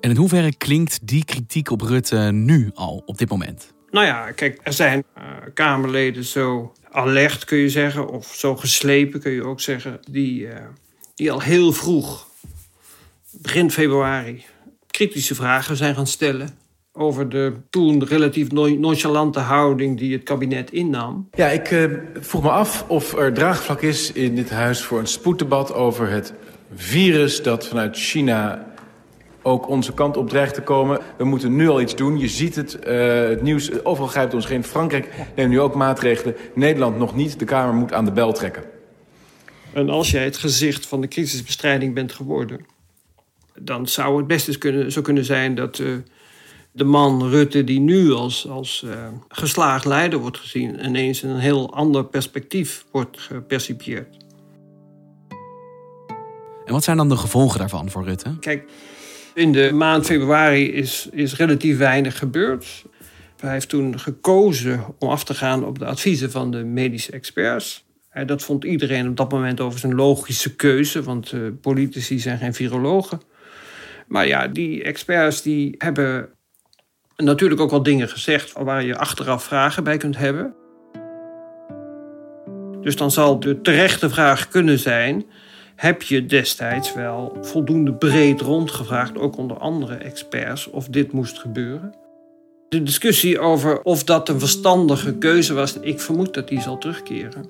En 0.00 0.10
in 0.10 0.16
hoeverre 0.16 0.54
klinkt 0.56 1.06
die 1.06 1.24
kritiek 1.24 1.70
op 1.70 1.80
Rutte 1.80 2.16
nu 2.32 2.70
al 2.74 3.02
op 3.06 3.18
dit 3.18 3.30
moment? 3.30 3.74
Nou 3.90 4.06
ja, 4.06 4.30
kijk, 4.30 4.60
er 4.62 4.72
zijn 4.72 5.04
uh, 5.18 5.24
Kamerleden 5.54 6.24
zo 6.24 6.72
alert, 6.90 7.44
kun 7.44 7.58
je 7.58 7.70
zeggen, 7.70 8.08
of 8.08 8.34
zo 8.34 8.56
geslepen, 8.56 9.20
kun 9.20 9.32
je 9.32 9.44
ook 9.44 9.60
zeggen, 9.60 10.00
die, 10.10 10.40
uh, 10.40 10.54
die 11.14 11.32
al 11.32 11.40
heel 11.40 11.72
vroeg 11.72 12.28
begin 13.30 13.70
februari 13.70 14.44
kritische 14.86 15.34
vragen 15.34 15.76
zijn 15.76 15.94
gaan 15.94 16.06
stellen 16.06 16.48
over 16.92 17.28
de 17.28 17.52
toen 17.70 18.04
relatief 18.04 18.50
nonchalante 18.50 19.40
houding 19.40 19.98
die 19.98 20.12
het 20.12 20.22
kabinet 20.22 20.72
innam. 20.72 21.28
Ja, 21.34 21.48
ik 21.48 21.70
uh, 21.70 21.92
vroeg 22.14 22.42
me 22.42 22.50
af 22.50 22.84
of 22.88 23.16
er 23.16 23.32
draagvlak 23.32 23.82
is 23.82 24.12
in 24.12 24.34
dit 24.34 24.50
huis 24.50 24.82
voor 24.82 24.98
een 24.98 25.06
spoeddebat 25.06 25.74
over 25.74 26.08
het 26.08 26.32
virus 26.74 27.42
dat 27.42 27.66
vanuit 27.66 27.96
China 27.96 28.66
ook 29.46 29.68
onze 29.68 29.92
kant 29.92 30.16
op 30.16 30.28
dreigt 30.28 30.54
te 30.54 30.62
komen. 30.62 31.00
We 31.18 31.24
moeten 31.24 31.56
nu 31.56 31.68
al 31.68 31.80
iets 31.80 31.96
doen. 31.96 32.18
Je 32.18 32.28
ziet 32.28 32.56
het, 32.56 32.78
uh, 32.86 33.28
het 33.28 33.42
nieuws, 33.42 33.84
overal 33.84 34.08
grijpt 34.08 34.34
ons 34.34 34.46
geen. 34.46 34.64
Frankrijk 34.64 35.08
neemt 35.36 35.50
nu 35.50 35.60
ook 35.60 35.74
maatregelen. 35.74 36.36
Nederland 36.54 36.98
nog 36.98 37.14
niet. 37.14 37.38
De 37.38 37.44
Kamer 37.44 37.74
moet 37.74 37.92
aan 37.92 38.04
de 38.04 38.12
bel 38.12 38.32
trekken. 38.32 38.64
En 39.72 39.90
als 39.90 40.10
jij 40.10 40.24
het 40.24 40.36
gezicht 40.36 40.86
van 40.86 41.00
de 41.00 41.08
crisisbestrijding 41.08 41.94
bent 41.94 42.12
geworden... 42.12 42.66
dan 43.58 43.88
zou 43.88 44.16
het 44.16 44.26
best 44.26 44.48
eens 44.48 44.58
kunnen, 44.58 44.92
zo 44.92 45.02
kunnen 45.02 45.24
zijn 45.24 45.54
dat 45.54 45.78
uh, 45.78 45.96
de 46.72 46.84
man 46.84 47.28
Rutte... 47.28 47.64
die 47.64 47.80
nu 47.80 48.12
als, 48.12 48.48
als 48.48 48.82
uh, 48.86 48.92
geslaagd 49.28 49.84
leider 49.84 50.18
wordt 50.18 50.38
gezien... 50.38 50.84
ineens 50.84 51.22
in 51.22 51.28
een 51.28 51.38
heel 51.38 51.74
ander 51.74 52.04
perspectief 52.04 52.84
wordt 52.90 53.20
gepercipieerd. 53.20 54.16
En 56.64 56.72
wat 56.72 56.84
zijn 56.84 56.96
dan 56.96 57.08
de 57.08 57.16
gevolgen 57.16 57.58
daarvan 57.58 57.90
voor 57.90 58.04
Rutte? 58.04 58.38
Kijk, 58.40 58.68
in 59.36 59.52
de 59.52 59.72
maand 59.72 60.06
februari 60.06 60.72
is, 60.72 61.08
is 61.12 61.36
relatief 61.36 61.78
weinig 61.78 62.18
gebeurd. 62.18 62.84
Hij 63.40 63.52
heeft 63.52 63.68
toen 63.68 63.98
gekozen 63.98 64.84
om 64.98 65.08
af 65.08 65.24
te 65.24 65.34
gaan 65.34 65.64
op 65.64 65.78
de 65.78 65.84
adviezen 65.84 66.30
van 66.30 66.50
de 66.50 66.64
medische 66.64 67.12
experts. 67.12 67.84
Dat 68.26 68.42
vond 68.42 68.64
iedereen 68.64 69.08
op 69.08 69.16
dat 69.16 69.32
moment 69.32 69.60
over 69.60 69.78
zijn 69.78 69.94
logische 69.94 70.56
keuze, 70.56 71.02
want 71.02 71.32
uh, 71.32 71.40
politici 71.60 72.18
zijn 72.18 72.38
geen 72.38 72.54
virologen. 72.54 73.20
Maar 74.06 74.26
ja, 74.26 74.48
die 74.48 74.82
experts 74.82 75.42
die 75.42 75.74
hebben 75.78 76.28
natuurlijk 77.16 77.60
ook 77.60 77.70
wel 77.70 77.82
dingen 77.82 78.08
gezegd 78.08 78.52
waar 78.52 78.84
je 78.84 78.96
achteraf 78.96 79.44
vragen 79.44 79.84
bij 79.84 79.96
kunt 79.96 80.16
hebben. 80.16 80.54
Dus 82.80 82.96
dan 82.96 83.10
zal 83.10 83.40
de 83.40 83.60
terechte 83.60 84.10
vraag 84.10 84.48
kunnen 84.48 84.78
zijn: 84.78 85.24
heb 85.76 86.02
je 86.02 86.26
destijds 86.26 86.94
wel 86.94 87.38
voldoende 87.40 87.94
breed 87.94 88.40
rondgevraagd, 88.40 89.18
ook 89.18 89.36
onder 89.36 89.58
andere 89.58 89.94
experts, 89.94 90.66
of 90.66 90.88
dit 90.88 91.12
moest 91.12 91.38
gebeuren? 91.38 91.94
De 92.68 92.82
discussie 92.82 93.38
over 93.38 93.82
of 93.82 94.04
dat 94.04 94.28
een 94.28 94.38
verstandige 94.38 95.14
keuze 95.14 95.54
was, 95.54 95.78
ik 95.80 96.00
vermoed 96.00 96.34
dat 96.34 96.48
die 96.48 96.60
zal 96.60 96.78
terugkeren. 96.78 97.46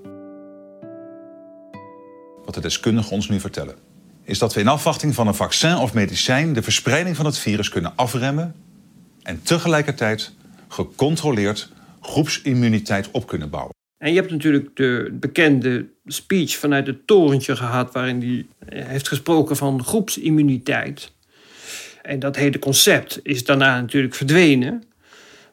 Wat 2.45 2.55
de 2.55 2.61
deskundigen 2.61 3.13
ons 3.13 3.29
nu 3.29 3.41
vertellen, 3.41 3.75
is 4.23 4.39
dat 4.39 4.55
we 4.55 4.61
in 4.61 4.69
afwachting 4.69 5.15
van 5.15 5.27
een 5.27 5.35
vaccin 5.35 5.77
of 5.77 5.95
medicijn 5.95 6.53
de 6.53 6.63
verspreiding 6.63 7.17
van 7.17 7.27
het 7.27 7.39
virus 7.39 7.69
kunnen 7.69 7.93
afremmen 7.97 8.55
en 9.23 9.43
tegelijkertijd 9.43 10.33
gecontroleerd 10.69 11.69
groepsimmuniteit 12.01 13.11
op 13.11 13.27
kunnen 13.27 13.51
bouwen. 13.51 13.75
En 13.99 14.11
je 14.13 14.19
hebt 14.19 14.31
natuurlijk 14.31 14.77
de 14.77 15.09
bekende 15.13 15.87
speech 16.07 16.57
vanuit 16.57 16.87
het 16.87 17.07
torentje 17.07 17.57
gehad, 17.57 17.93
waarin 17.93 18.49
hij 18.59 18.85
heeft 18.85 19.09
gesproken 19.09 19.57
van 19.57 19.85
groepsimmuniteit. 19.85 21.13
En 22.03 22.19
dat 22.19 22.37
hele 22.37 22.59
concept 22.59 23.21
is 23.23 23.45
daarna 23.45 23.81
natuurlijk 23.81 24.15
verdwenen. 24.15 24.83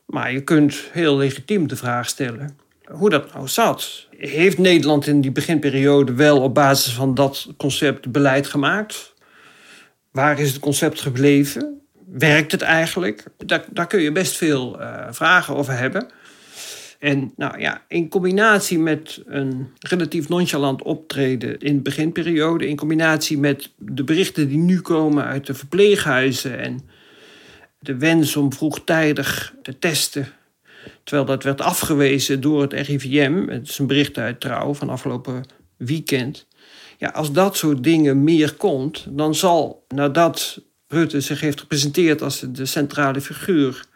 Maar 0.06 0.32
je 0.32 0.42
kunt 0.42 0.76
heel 0.92 1.18
legitiem 1.18 1.68
de 1.68 1.76
vraag 1.76 2.08
stellen 2.08 2.58
hoe 2.94 3.10
dat 3.10 3.34
nou 3.34 3.48
zat. 3.48 4.08
Heeft 4.18 4.58
Nederland 4.58 5.08
in 5.08 5.22
die 5.22 5.32
beginperiode 5.32 6.14
wel 6.14 6.42
op 6.42 6.54
basis 6.54 6.94
van 6.94 7.16
dat 7.16 7.48
concept 7.58 8.12
beleid 8.12 8.48
gemaakt? 8.48 9.14
Waar 10.12 10.40
is 10.40 10.52
het 10.52 10.60
concept 10.60 11.02
gebleven? 11.02 11.82
Werkt 12.06 12.52
het 12.52 12.62
eigenlijk? 12.62 13.24
Daar, 13.72 13.88
kun 13.88 14.02
je 14.02 14.12
best 14.12 14.36
veel 14.36 14.82
uh, 14.82 15.08
vragen 15.10 15.56
over 15.56 15.78
hebben. 15.78 16.12
En 17.04 17.34
nou 17.36 17.60
ja, 17.60 17.84
in 17.88 18.10
combinatie 18.10 18.80
met 18.80 19.22
een 19.26 19.68
relatief 19.80 20.30
nonchalant 20.30 20.82
optreden 20.82 21.60
in 21.60 21.76
de 21.76 21.82
beginperiode, 21.82 22.68
in 22.68 22.76
combinatie 22.76 23.38
met 23.38 23.72
de 23.78 24.04
berichten 24.04 24.48
die 24.48 24.58
nu 24.58 24.82
komen 24.82 25.24
uit 25.24 25.46
de 25.46 25.54
verpleeghuizen 25.54 26.60
en 26.60 26.90
de 27.80 27.98
wens 27.98 28.36
om 28.36 28.54
vroegtijdig 28.54 29.54
te 29.62 29.80
testen, 29.80 30.28
terwijl 31.04 31.28
dat 31.28 31.44
werd 31.44 31.62
afgewezen 31.62 32.42
door 32.42 32.62
het 32.62 32.74
RIVM, 32.74 33.48
het 33.48 33.70
is 33.70 33.80
een 33.80 33.88
bericht 33.88 34.18
uit 34.18 34.40
Trouw 34.40 34.74
van 34.74 34.90
afgelopen 34.90 35.44
weekend. 35.78 36.48
Ja, 36.98 37.10
als 37.10 37.32
dat 37.32 37.58
soort 37.58 37.84
dingen 37.84 38.24
meer 38.24 38.54
komt, 38.54 39.06
dan 39.10 39.36
zal 39.36 39.86
nadat 39.88 40.62
Rutte 40.88 41.22
zich 41.22 41.40
heeft 41.40 41.60
gepresenteerd 41.60 42.22
als 42.22 42.46
de 42.50 42.66
centrale 42.66 43.22
figuur 43.22 43.92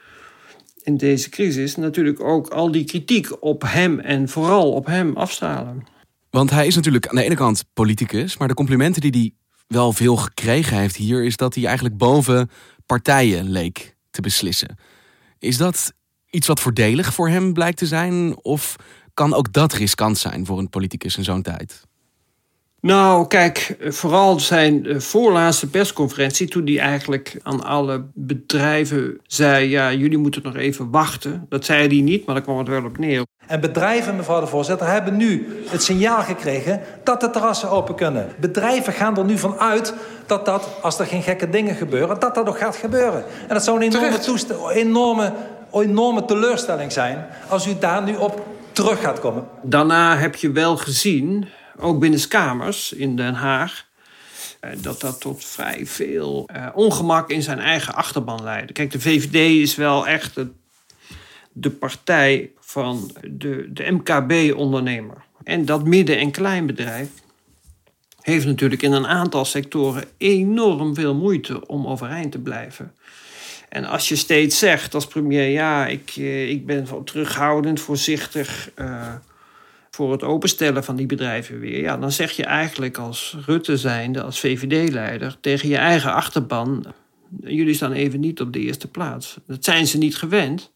in 0.88 0.98
deze 0.98 1.29
crisis 1.29 1.75
natuurlijk 1.75 2.20
ook 2.20 2.48
al 2.48 2.72
die 2.72 2.84
kritiek 2.84 3.44
op 3.44 3.62
hem 3.65 4.00
en 4.00 4.29
vooral 4.29 4.72
op 4.72 4.86
hem 4.86 5.17
afstralen. 5.17 5.86
Want 6.29 6.50
hij 6.50 6.67
is 6.67 6.75
natuurlijk 6.75 7.08
aan 7.08 7.15
de 7.15 7.24
ene 7.24 7.36
kant 7.36 7.63
politicus, 7.74 8.38
maar 8.38 8.48
de 8.48 8.53
complimenten 8.53 9.01
die 9.01 9.12
hij 9.12 9.34
wel 9.67 9.94
veel 9.94 10.15
gekregen 10.15 10.77
heeft 10.77 10.96
hier, 10.96 11.24
is 11.24 11.36
dat 11.36 11.56
hij 11.56 11.65
eigenlijk 11.65 11.98
boven 11.98 12.50
partijen 12.86 13.50
leek 13.50 13.96
te 14.10 14.22
beslissen. 14.22 14.77
Is 15.39 15.58
dat 15.58 15.94
iets 16.29 16.48
wat 16.48 16.60
voordelig 16.60 17.13
voor 17.13 17.29
hem 17.29 17.53
blijkt 17.53 17.77
te 17.77 17.86
zijn? 17.86 18.44
Of 18.44 18.75
kan 19.13 19.34
ook 19.34 19.53
dat 19.53 19.74
riskant 19.74 20.17
zijn 20.17 20.46
voor 20.46 20.60
een 20.60 20.70
politicus 20.70 21.17
in 21.17 21.24
zo'n 21.24 21.41
tijd? 21.41 21.87
Nou, 22.82 23.28
kijk, 23.28 23.78
vooral 23.80 24.40
zijn 24.40 24.86
eh, 24.86 25.00
voorlaatste 25.00 25.70
persconferentie, 25.70 26.48
toen 26.48 26.66
hij 26.66 26.80
eigenlijk 26.80 27.40
aan 27.44 27.64
alle 27.64 28.06
bedrijven 28.14 29.20
zei: 29.24 29.70
ja, 29.70 29.94
jullie 29.94 30.18
moeten 30.18 30.42
nog 30.44 30.56
even 30.56 30.92
wachten. 30.92 31.46
Dat 31.50 31.66
zei 31.66 31.88
hij 31.88 32.02
niet, 32.02 32.26
maar 32.26 32.36
daar 32.36 32.44
kwam 32.44 32.58
het 32.58 32.68
wel 32.68 32.84
op 32.84 32.98
neer. 32.98 33.26
En 33.48 33.62
bedrijven, 33.62 34.16
mevrouw 34.16 34.40
de 34.40 34.48
voorzitter, 34.48 34.88
hebben 34.88 35.18
nu 35.18 35.48
het 35.70 35.84
signaal 35.84 36.22
gekregen 36.22 36.82
dat 37.04 37.22
de 37.22 37.30
terrassen 37.30 37.70
open 37.70 37.96
kunnen. 37.96 38.28
Bedrijven 38.40 38.94
gaan 38.94 39.18
er 39.18 39.26
nu 39.26 39.38
van 39.38 39.60
uit 39.60 39.94
dat 40.26 40.46
dat, 40.46 40.70
als 40.82 41.00
er 41.00 41.06
geen 41.06 41.24
gekke 41.24 41.50
dingen 41.50 41.76
gebeuren, 41.76 42.20
dat 42.20 42.36
dat 42.36 42.48
ook 42.48 42.58
gaat 42.58 42.76
gebeuren. 42.76 43.24
En 43.48 43.54
dat 43.54 43.64
zou 43.64 43.86
een 43.86 43.92
enorme, 43.92 44.50
enorme, 44.74 45.34
enorme 45.72 46.26
teleurstelling 46.26 46.92
zijn 46.92 47.26
als 47.48 47.68
u 47.68 47.78
daar 47.80 48.04
nu 48.04 48.16
op 48.16 48.46
terug 48.72 49.02
gaat 49.02 49.20
komen. 49.20 49.48
Daarna 49.62 50.18
heb 50.18 50.36
je 50.36 50.52
wel 50.52 50.78
gezien 50.78 51.48
ook 51.80 52.00
binnenskamers 52.00 52.94
in 52.94 53.16
Den 53.16 53.34
Haag, 53.34 53.88
eh, 54.60 54.72
dat 54.82 55.02
dat 55.02 55.22
tot 55.22 55.46
vrij 55.46 55.86
veel 55.86 56.50
uh, 56.56 56.68
ongemak 56.74 57.30
in 57.30 57.42
zijn 57.42 57.60
eigen 57.60 57.94
achterban 57.94 58.44
leidde. 58.44 58.74
Kijk, 58.74 58.92
de 58.92 59.00
VVD 59.00 59.62
is 59.62 59.76
wel 59.76 60.08
echt 60.08 60.36
de, 60.36 60.48
de 61.52 61.70
partij 61.70 62.52
van 62.60 63.12
de, 63.24 63.70
de 63.74 63.92
MKB-ondernemer. 63.92 65.18
En 65.44 65.66
dat 65.66 65.86
midden- 65.86 66.20
en 66.20 66.32
kleinbedrijf 66.32 67.10
heeft 68.22 68.46
natuurlijk 68.46 68.82
in 68.82 68.92
een 68.92 69.08
aantal 69.08 69.46
sectoren 69.46 70.04
enorm 70.18 70.96
veel 70.96 71.16
moeite 71.16 71.68
om 71.68 71.88
overeind 71.88 72.32
te 72.32 72.40
blijven. 72.40 72.94
En 73.70 73.86
als 73.86 74.10
je 74.10 74.16
steeds 74.16 74.60
zegt 74.60 74.94
als 74.94 75.08
premier, 75.08 75.50
ja, 75.50 75.88
ik, 75.88 76.14
eh, 76.18 76.50
ik 76.50 76.66
ben 76.66 76.90
wel 76.90 77.04
terughoudend, 77.04 77.80
voorzichtig. 77.80 78.70
Voor 79.98 80.12
het 80.12 80.24
openstellen 80.24 80.84
van 80.84 80.96
die 80.96 81.06
bedrijven 81.06 81.60
weer. 81.60 81.82
Ja, 81.82 81.98
dan 81.98 82.12
zeg 82.12 82.32
je 82.32 82.44
eigenlijk 82.44 82.98
als 82.98 83.38
Rutte 83.46 83.77
zijnde, 83.77 84.22
als 84.22 84.39
VVD-leider, 84.39 85.38
tegen 85.42 85.70
je 85.70 85.77
eigen 85.77 86.13
achterban: 86.13 86.86
jullie 87.44 87.74
staan 87.74 87.92
even 87.92 88.20
niet 88.20 88.42
op 88.42 88.54
de 88.54 88.60
eerste 88.60 88.88
plaats. 88.88 89.38
Dat 89.48 89.63
zijn 89.63 89.88
ze 89.88 89.98
niet 89.98 90.18
gewend. 90.18 90.72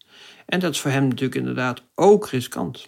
En 0.46 0.60
dat 0.60 0.72
is 0.72 0.80
voor 0.80 0.90
hem 0.90 1.02
natuurlijk 1.02 1.34
inderdaad 1.34 1.82
ook 1.94 2.28
riskant. 2.28 2.86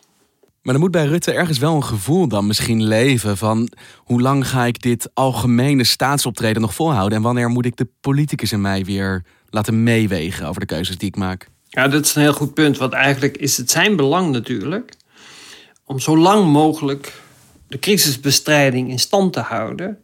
Maar 0.62 0.74
er 0.74 0.80
moet 0.80 0.90
bij 0.90 1.06
Rutte 1.06 1.32
ergens 1.32 1.58
wel 1.58 1.74
een 1.74 1.84
gevoel 1.84 2.28
dan 2.28 2.46
misschien 2.46 2.84
leven 2.84 3.36
van 3.36 3.68
hoe 3.96 4.20
lang 4.20 4.48
ga 4.48 4.64
ik 4.64 4.82
dit 4.82 5.10
algemene 5.14 5.84
staatsoptreden 5.84 6.62
nog 6.62 6.74
volhouden 6.74 7.18
en 7.18 7.24
wanneer 7.24 7.48
moet 7.48 7.66
ik 7.66 7.76
de 7.76 7.88
politicus 8.00 8.52
in 8.52 8.60
mij 8.60 8.84
weer 8.84 9.24
laten 9.48 9.82
meewegen 9.82 10.46
over 10.46 10.60
de 10.60 10.66
keuzes 10.66 10.98
die 10.98 11.08
ik 11.08 11.16
maak. 11.16 11.48
Ja, 11.68 11.88
dat 11.88 12.04
is 12.04 12.14
een 12.14 12.22
heel 12.22 12.32
goed 12.32 12.54
punt, 12.54 12.78
want 12.78 12.92
eigenlijk 12.92 13.36
is 13.36 13.56
het 13.56 13.70
zijn 13.70 13.96
belang 13.96 14.32
natuurlijk 14.32 14.94
om 15.84 15.98
zo 15.98 16.16
lang 16.16 16.52
mogelijk 16.52 17.22
de 17.68 17.78
crisisbestrijding 17.78 18.90
in 18.90 18.98
stand 18.98 19.32
te 19.32 19.40
houden. 19.40 19.98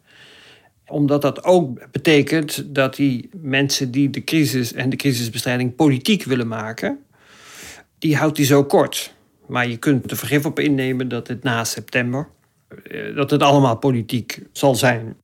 Omdat 0.86 1.22
dat 1.22 1.44
ook 1.44 1.90
betekent 1.90 2.74
dat 2.74 2.96
die 2.96 3.28
mensen 3.32 3.90
die 3.90 4.10
de 4.10 4.24
crisis 4.24 4.72
en 4.72 4.90
de 4.90 4.96
crisisbestrijding 4.96 5.74
politiek 5.74 6.24
willen 6.24 6.48
maken, 6.48 6.98
die 7.98 8.16
houdt 8.16 8.36
hij 8.36 8.46
zo 8.46 8.64
kort. 8.64 9.14
Maar 9.46 9.68
je 9.68 9.76
kunt 9.76 10.10
er 10.10 10.16
vergif 10.16 10.46
op 10.46 10.58
innemen 10.58 11.08
dat 11.08 11.28
het 11.28 11.42
na 11.42 11.64
september, 11.64 12.28
eh, 12.82 13.14
dat 13.14 13.30
het 13.30 13.42
allemaal 13.42 13.76
politiek 13.76 14.42
zal 14.52 14.74
zijn. 14.74 15.16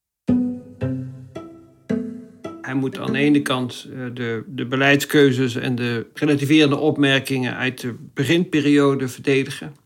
Hij 2.60 2.74
moet 2.74 2.98
aan 2.98 3.12
de 3.12 3.18
ene 3.18 3.42
kant 3.42 3.86
eh, 3.92 3.98
de, 4.14 4.44
de 4.46 4.66
beleidskeuzes 4.66 5.54
en 5.54 5.74
de 5.74 6.06
relativerende 6.14 6.76
opmerkingen 6.76 7.56
uit 7.56 7.80
de 7.80 7.94
beginperiode 8.14 9.08
verdedigen. 9.08 9.85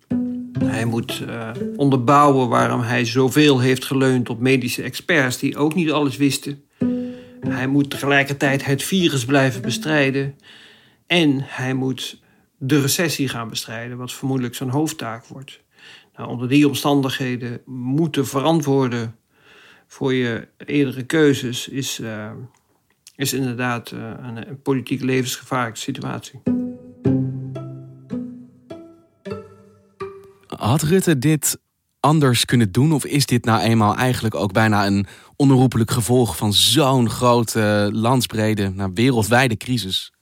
Hij 0.65 0.85
moet 0.85 1.21
uh, 1.29 1.51
onderbouwen 1.77 2.49
waarom 2.49 2.81
hij 2.81 3.05
zoveel 3.05 3.61
heeft 3.61 3.85
geleund 3.85 4.29
op 4.29 4.41
medische 4.41 4.83
experts 4.83 5.39
die 5.39 5.57
ook 5.57 5.75
niet 5.75 5.91
alles 5.91 6.17
wisten. 6.17 6.65
Hij 7.41 7.67
moet 7.67 7.91
tegelijkertijd 7.91 8.65
het 8.65 8.83
virus 8.83 9.25
blijven 9.25 9.63
bestrijden. 9.63 10.35
En 11.07 11.41
hij 11.45 11.75
moet 11.75 12.23
de 12.59 12.81
recessie 12.81 13.29
gaan 13.29 13.49
bestrijden, 13.49 13.97
wat 13.97 14.13
vermoedelijk 14.13 14.55
zijn 14.55 14.71
hoofdtaak 14.71 15.27
wordt. 15.27 15.61
Nou, 16.17 16.29
onder 16.29 16.49
die 16.49 16.69
omstandigheden 16.69 17.61
moeten 17.65 18.27
verantwoorden 18.27 19.17
voor 19.87 20.15
je 20.15 20.49
eerdere 20.57 21.03
keuzes 21.03 21.69
is, 21.69 22.01
uh, 22.01 22.31
is 23.17 23.33
inderdaad 23.33 23.91
uh, 23.91 24.01
een, 24.23 24.49
een 24.49 24.63
politiek 24.63 25.03
levensgevaarlijke 25.03 25.81
situatie. 25.81 26.41
Had 30.61 30.83
Rutte 30.83 31.19
dit 31.19 31.59
anders 32.01 32.45
kunnen 32.45 32.73
doen? 32.73 32.93
Of 32.93 33.05
is 33.05 33.27
dit 33.27 33.45
nou 33.45 33.61
eenmaal 33.61 33.97
eigenlijk 33.97 34.35
ook 34.35 34.53
bijna 34.53 34.87
een 34.87 35.07
onherroepelijk 35.37 35.91
gevolg 35.91 36.37
van 36.37 36.53
zo'n 36.53 37.11
grote 37.11 37.91
landsbrede, 37.93 38.69
nou, 38.69 38.91
wereldwijde 38.95 39.57
crisis? 39.57 40.13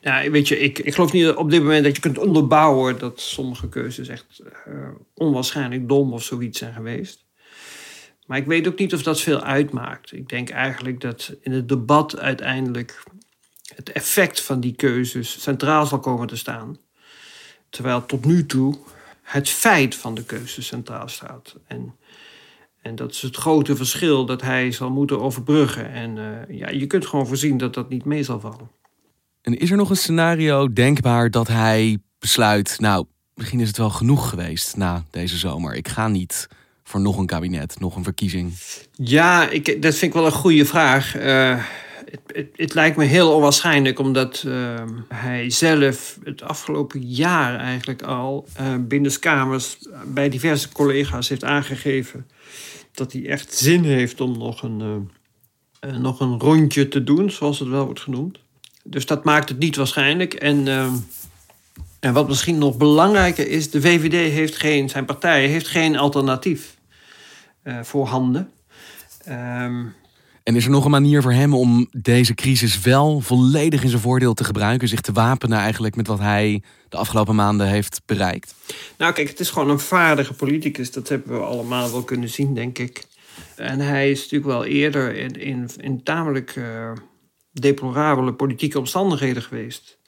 Ja, 0.00 0.30
weet 0.30 0.48
je, 0.48 0.58
ik, 0.58 0.78
ik 0.78 0.94
geloof 0.94 1.12
niet 1.12 1.28
op 1.28 1.50
dit 1.50 1.62
moment 1.62 1.84
dat 1.84 1.94
je 1.94 2.00
kunt 2.00 2.18
onderbouwen 2.18 2.98
dat 2.98 3.20
sommige 3.20 3.68
keuzes 3.68 4.08
echt 4.08 4.42
uh, 4.68 4.88
onwaarschijnlijk 5.14 5.88
dom 5.88 6.12
of 6.12 6.22
zoiets 6.22 6.58
zijn 6.58 6.74
geweest. 6.74 7.24
Maar 8.26 8.38
ik 8.38 8.46
weet 8.46 8.68
ook 8.68 8.78
niet 8.78 8.94
of 8.94 9.02
dat 9.02 9.20
veel 9.20 9.40
uitmaakt. 9.42 10.12
Ik 10.12 10.28
denk 10.28 10.50
eigenlijk 10.50 11.00
dat 11.00 11.34
in 11.40 11.52
het 11.52 11.68
debat 11.68 12.18
uiteindelijk 12.18 13.02
het 13.74 13.92
effect 13.92 14.40
van 14.40 14.60
die 14.60 14.74
keuzes 14.74 15.42
centraal 15.42 15.86
zal 15.86 16.00
komen 16.00 16.26
te 16.26 16.36
staan. 16.36 16.78
Terwijl 17.70 18.06
tot 18.06 18.24
nu 18.24 18.46
toe 18.46 18.78
het 19.28 19.48
feit 19.48 19.94
van 19.94 20.14
de 20.14 20.24
keuze 20.24 20.62
centraal 20.62 21.08
staat. 21.08 21.56
En, 21.66 21.94
en 22.82 22.94
dat 22.94 23.10
is 23.10 23.22
het 23.22 23.36
grote 23.36 23.76
verschil 23.76 24.26
dat 24.26 24.42
hij 24.42 24.72
zal 24.72 24.90
moeten 24.90 25.20
overbruggen. 25.20 25.92
En 25.92 26.16
uh, 26.16 26.58
ja, 26.58 26.68
je 26.70 26.86
kunt 26.86 27.06
gewoon 27.06 27.26
voorzien 27.26 27.56
dat 27.56 27.74
dat 27.74 27.88
niet 27.88 28.04
mee 28.04 28.22
zal 28.22 28.40
vallen. 28.40 28.70
En 29.42 29.58
is 29.58 29.70
er 29.70 29.76
nog 29.76 29.90
een 29.90 29.96
scenario 29.96 30.72
denkbaar 30.72 31.30
dat 31.30 31.48
hij 31.48 31.98
besluit... 32.18 32.76
nou, 32.78 33.06
misschien 33.34 33.60
is 33.60 33.68
het 33.68 33.76
wel 33.76 33.90
genoeg 33.90 34.28
geweest 34.28 34.76
na 34.76 35.04
deze 35.10 35.36
zomer. 35.36 35.74
Ik 35.74 35.88
ga 35.88 36.08
niet 36.08 36.48
voor 36.84 37.00
nog 37.00 37.16
een 37.16 37.26
kabinet, 37.26 37.80
nog 37.80 37.96
een 37.96 38.04
verkiezing. 38.04 38.52
Ja, 38.92 39.48
ik, 39.48 39.82
dat 39.82 39.94
vind 39.94 40.02
ik 40.02 40.12
wel 40.12 40.26
een 40.26 40.32
goede 40.32 40.64
vraag. 40.64 41.16
Uh, 41.16 41.64
het, 42.10 42.46
het, 42.56 42.74
lijkt 42.74 42.96
me 42.96 43.04
heel 43.04 43.34
onwaarschijnlijk, 43.34 43.98
omdat 43.98 44.44
uh, 44.46 44.82
hij 45.08 45.50
zelf 45.50 46.18
het 46.24 46.42
afgelopen 46.42 47.06
jaar 47.06 47.58
eigenlijk 47.58 48.02
al 48.02 48.46
uh, 48.60 48.74
binnenskamers 48.80 49.78
bij 50.06 50.28
diverse 50.28 50.72
collega's 50.72 51.28
heeft 51.28 51.44
aangegeven 51.44 52.26
dat 52.92 53.12
hij 53.12 53.26
echt 53.26 53.54
zin 53.54 53.84
heeft 53.84 54.20
om 54.20 54.38
nog 54.38 54.62
een, 54.62 55.08
uh, 55.80 55.96
nog 55.96 56.20
een 56.20 56.40
rondje 56.40 56.88
te 56.88 57.04
doen, 57.04 57.30
zoals 57.30 57.58
het 57.58 57.68
wel 57.68 57.84
wordt 57.84 58.00
genoemd. 58.00 58.38
Dus 58.84 59.06
dat 59.06 59.24
maakt 59.24 59.48
het 59.48 59.58
niet 59.58 59.76
waarschijnlijk. 59.76 60.34
En, 60.34 60.68
en 62.00 62.12
wat 62.12 62.28
misschien 62.28 62.58
nog 62.58 62.76
belangrijker 62.76 63.48
is, 63.48 63.70
de 63.70 63.80
VVD 63.80 64.32
heeft 64.32 64.56
geen, 64.56 64.88
zijn 64.88 65.04
partij 65.04 65.46
heeft 65.46 65.68
geen 65.68 65.96
alternatief 65.96 66.76
voorhanden. 67.82 68.50
Um, 69.28 69.94
en 70.48 70.56
is 70.56 70.64
er 70.64 70.70
nog 70.70 70.84
een 70.84 70.90
manier 70.90 71.22
voor 71.22 71.32
hem 71.32 71.54
om 71.54 71.88
deze 71.90 72.34
crisis 72.34 72.80
wel 72.80 73.20
volledig 73.20 73.82
in 73.82 73.88
zijn 73.88 74.00
voordeel 74.00 74.34
te 74.34 74.44
gebruiken, 74.44 74.88
zich 74.88 75.00
te 75.00 75.12
wapenen 75.12 75.58
eigenlijk 75.58 75.96
met 75.96 76.06
wat 76.06 76.18
hij 76.18 76.62
de 76.88 76.96
afgelopen 76.96 77.34
maanden 77.34 77.66
heeft 77.66 78.00
bereikt? 78.06 78.54
Nou, 78.98 79.12
kijk, 79.12 79.28
het 79.28 79.40
is 79.40 79.50
gewoon 79.50 79.70
een 79.70 79.78
vaardige 79.78 80.34
politicus. 80.34 80.90
Dat 80.90 81.08
hebben 81.08 81.32
we 81.32 81.44
allemaal 81.44 81.90
wel 81.90 82.02
kunnen 82.02 82.28
zien, 82.28 82.54
denk 82.54 82.78
ik. 82.78 83.04
En 83.56 83.80
hij 83.80 84.10
is 84.10 84.20
natuurlijk 84.20 84.50
wel 84.50 84.64
eerder 84.64 85.16
in, 85.16 85.40
in, 85.40 85.68
in 85.76 86.02
tamelijk 86.02 86.56
uh, 86.56 86.92
deplorabele 87.52 88.32
politieke 88.32 88.78
omstandigheden 88.78 89.42
geweest. 89.42 89.98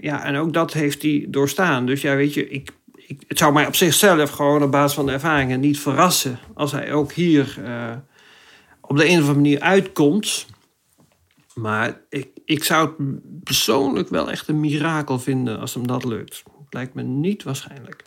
Ja, 0.00 0.24
en 0.24 0.36
ook 0.36 0.52
dat 0.52 0.72
heeft 0.72 1.02
hij 1.02 1.26
doorstaan. 1.28 1.86
Dus 1.86 2.00
ja, 2.00 2.16
weet 2.16 2.34
je, 2.34 2.48
ik, 2.48 2.70
ik, 2.94 3.22
het 3.28 3.38
zou 3.38 3.52
mij 3.52 3.66
op 3.66 3.74
zichzelf 3.74 4.30
gewoon 4.30 4.62
op 4.62 4.70
basis 4.70 4.96
van 4.96 5.06
de 5.06 5.12
ervaringen 5.12 5.60
niet 5.60 5.78
verrassen 5.78 6.38
als 6.54 6.72
hij 6.72 6.92
ook 6.92 7.12
hier. 7.12 7.58
Uh, 7.64 7.90
op 8.88 8.96
de 8.96 9.04
een 9.04 9.10
of 9.10 9.28
andere 9.28 9.34
manier 9.34 9.60
uitkomt. 9.60 10.46
Maar 11.54 12.00
ik, 12.08 12.28
ik 12.44 12.64
zou 12.64 12.88
het 12.88 13.42
persoonlijk 13.44 14.08
wel 14.08 14.30
echt 14.30 14.48
een 14.48 14.60
mirakel 14.60 15.18
vinden 15.18 15.60
als 15.60 15.74
hem 15.74 15.86
dat 15.86 16.04
lukt. 16.04 16.42
Lijkt 16.70 16.94
me 16.94 17.02
niet 17.02 17.42
waarschijnlijk. 17.42 18.02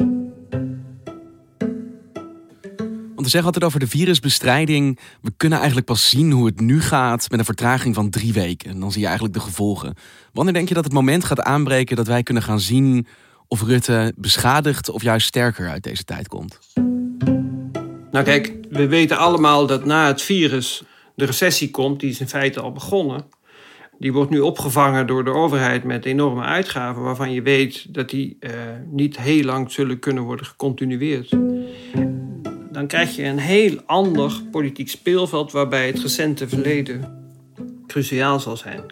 Want 3.15 3.33
we 3.33 3.39
zeggen 3.39 3.53
altijd 3.53 3.63
over 3.63 3.79
de 3.79 3.97
virusbestrijding. 3.97 4.99
We 5.21 5.31
kunnen 5.37 5.57
eigenlijk 5.57 5.87
pas 5.87 6.09
zien 6.09 6.31
hoe 6.31 6.45
het 6.45 6.59
nu 6.59 6.81
gaat 6.81 7.29
met 7.29 7.39
een 7.39 7.45
vertraging 7.45 7.95
van 7.95 8.09
drie 8.09 8.33
weken. 8.33 8.69
En 8.69 8.79
dan 8.79 8.91
zie 8.91 8.99
je 9.01 9.07
eigenlijk 9.07 9.35
de 9.35 9.41
gevolgen. 9.41 9.95
Wanneer 10.33 10.53
denk 10.53 10.67
je 10.67 10.73
dat 10.73 10.83
het 10.83 10.93
moment 10.93 11.23
gaat 11.23 11.41
aanbreken 11.41 11.95
dat 11.95 12.07
wij 12.07 12.23
kunnen 12.23 12.43
gaan 12.43 12.59
zien 12.59 13.07
of 13.47 13.61
Rutte 13.61 14.13
beschadigd 14.17 14.89
of 14.89 15.01
juist 15.01 15.27
sterker 15.27 15.69
uit 15.69 15.83
deze 15.83 16.03
tijd 16.03 16.27
komt? 16.27 16.59
Nou 18.11 18.25
kijk, 18.25 18.53
we 18.69 18.87
weten 18.87 19.17
allemaal 19.17 19.67
dat 19.67 19.85
na 19.85 20.07
het 20.07 20.21
virus 20.21 20.83
de 21.15 21.25
recessie 21.25 21.71
komt. 21.71 21.99
Die 21.99 22.09
is 22.09 22.19
in 22.19 22.27
feite 22.27 22.59
al 22.59 22.71
begonnen. 22.71 23.25
Die 23.97 24.13
wordt 24.13 24.31
nu 24.31 24.39
opgevangen 24.39 25.07
door 25.07 25.23
de 25.23 25.31
overheid 25.31 25.83
met 25.83 26.05
enorme 26.05 26.43
uitgaven... 26.43 27.01
waarvan 27.01 27.31
je 27.31 27.41
weet 27.41 27.93
dat 27.93 28.09
die 28.09 28.37
uh, 28.39 28.51
niet 28.85 29.19
heel 29.19 29.43
lang 29.43 29.71
zullen 29.71 29.99
kunnen 29.99 30.23
worden 30.23 30.45
gecontinueerd. 30.45 31.29
Dan 32.71 32.87
krijg 32.87 33.15
je 33.15 33.23
een 33.23 33.39
heel 33.39 33.81
ander 33.85 34.41
politiek 34.51 34.89
speelveld... 34.89 35.51
waarbij 35.51 35.87
het 35.87 35.99
recente 35.99 36.47
verleden 36.47 37.19
cruciaal 37.87 38.39
zal 38.39 38.57
zijn. 38.57 38.83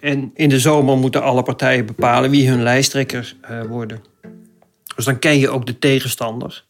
En 0.00 0.30
in 0.34 0.48
de 0.48 0.58
zomer 0.58 0.96
moeten 0.96 1.22
alle 1.22 1.42
partijen 1.42 1.86
bepalen 1.86 2.30
wie 2.30 2.48
hun 2.48 2.62
lijsttrekker 2.62 3.36
uh, 3.50 3.62
worden. 3.64 4.02
Dus 4.96 5.04
dan 5.04 5.18
ken 5.18 5.38
je 5.38 5.48
ook 5.48 5.66
de 5.66 5.78
tegenstander 5.78 6.64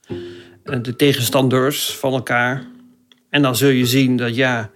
de 0.65 0.97
tegenstanders 0.97 1.97
van 1.97 2.13
elkaar. 2.13 2.67
En 3.31 3.43
dan 3.43 3.57
zul 3.57 3.69
je 3.69 3.87
zien 3.87 4.17
dat 4.17 4.35
ja, 4.35 4.71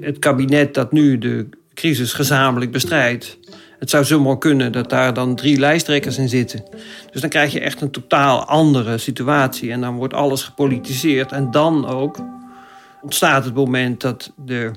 het 0.00 0.18
kabinet 0.18 0.74
dat 0.74 0.92
nu 0.92 1.18
de 1.18 1.48
crisis 1.74 2.12
gezamenlijk 2.12 2.70
bestrijdt. 2.70 3.38
Het 3.78 3.90
zou 3.90 4.04
zomaar 4.04 4.38
kunnen 4.38 4.72
dat 4.72 4.90
daar 4.90 5.14
dan 5.14 5.34
drie 5.34 5.58
lijsttrekkers 5.58 6.18
in 6.18 6.28
zitten. 6.28 6.64
Dus 7.12 7.20
dan 7.20 7.30
krijg 7.30 7.52
je 7.52 7.60
echt 7.60 7.80
een 7.80 7.90
totaal 7.90 8.44
andere 8.44 8.98
situatie. 8.98 9.72
En 9.72 9.80
dan 9.80 9.96
wordt 9.96 10.14
alles 10.14 10.42
gepolitiseerd. 10.42 11.32
En 11.32 11.50
dan 11.50 11.86
ook 11.86 12.18
ontstaat 13.02 13.44
het 13.44 13.54
moment 13.54 14.00
dat 14.00 14.32
de, 14.44 14.70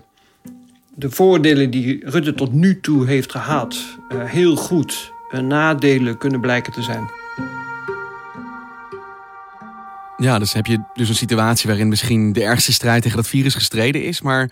de 0.95 1.09
voordelen 1.09 1.71
die 1.71 2.09
Rutte 2.09 2.33
tot 2.33 2.53
nu 2.53 2.79
toe 2.79 3.07
heeft 3.07 3.31
gehad... 3.31 3.77
Uh, 4.13 4.23
heel 4.23 4.55
goed 4.55 5.11
uh, 5.31 5.39
nadelen 5.39 6.17
kunnen 6.17 6.41
blijken 6.41 6.73
te 6.73 6.81
zijn. 6.81 7.09
Ja, 10.19 10.39
dus 10.39 10.53
heb 10.53 10.65
je 10.65 10.83
dus 10.93 11.09
een 11.09 11.15
situatie 11.15 11.67
waarin 11.67 11.87
misschien 11.87 12.33
de 12.33 12.43
ergste 12.43 12.73
strijd 12.73 13.01
tegen 13.01 13.17
dat 13.17 13.27
virus 13.27 13.53
gestreden 13.53 14.03
is, 14.03 14.21
maar 14.21 14.49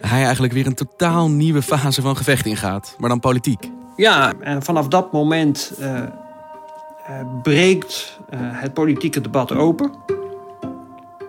hij 0.00 0.22
eigenlijk 0.24 0.52
weer 0.52 0.66
een 0.66 0.74
totaal 0.74 1.30
nieuwe 1.30 1.62
fase 1.62 2.02
van 2.02 2.16
gevecht 2.16 2.46
ingaat, 2.46 2.94
maar 2.98 3.08
dan 3.08 3.20
politiek. 3.20 3.70
Ja, 3.96 4.32
en 4.40 4.62
vanaf 4.62 4.88
dat 4.88 5.12
moment 5.12 5.72
uh, 5.80 5.86
uh, 5.86 7.42
breekt 7.42 8.18
uh, 8.34 8.40
het 8.40 8.74
politieke 8.74 9.20
debat 9.20 9.52
open. 9.52 9.92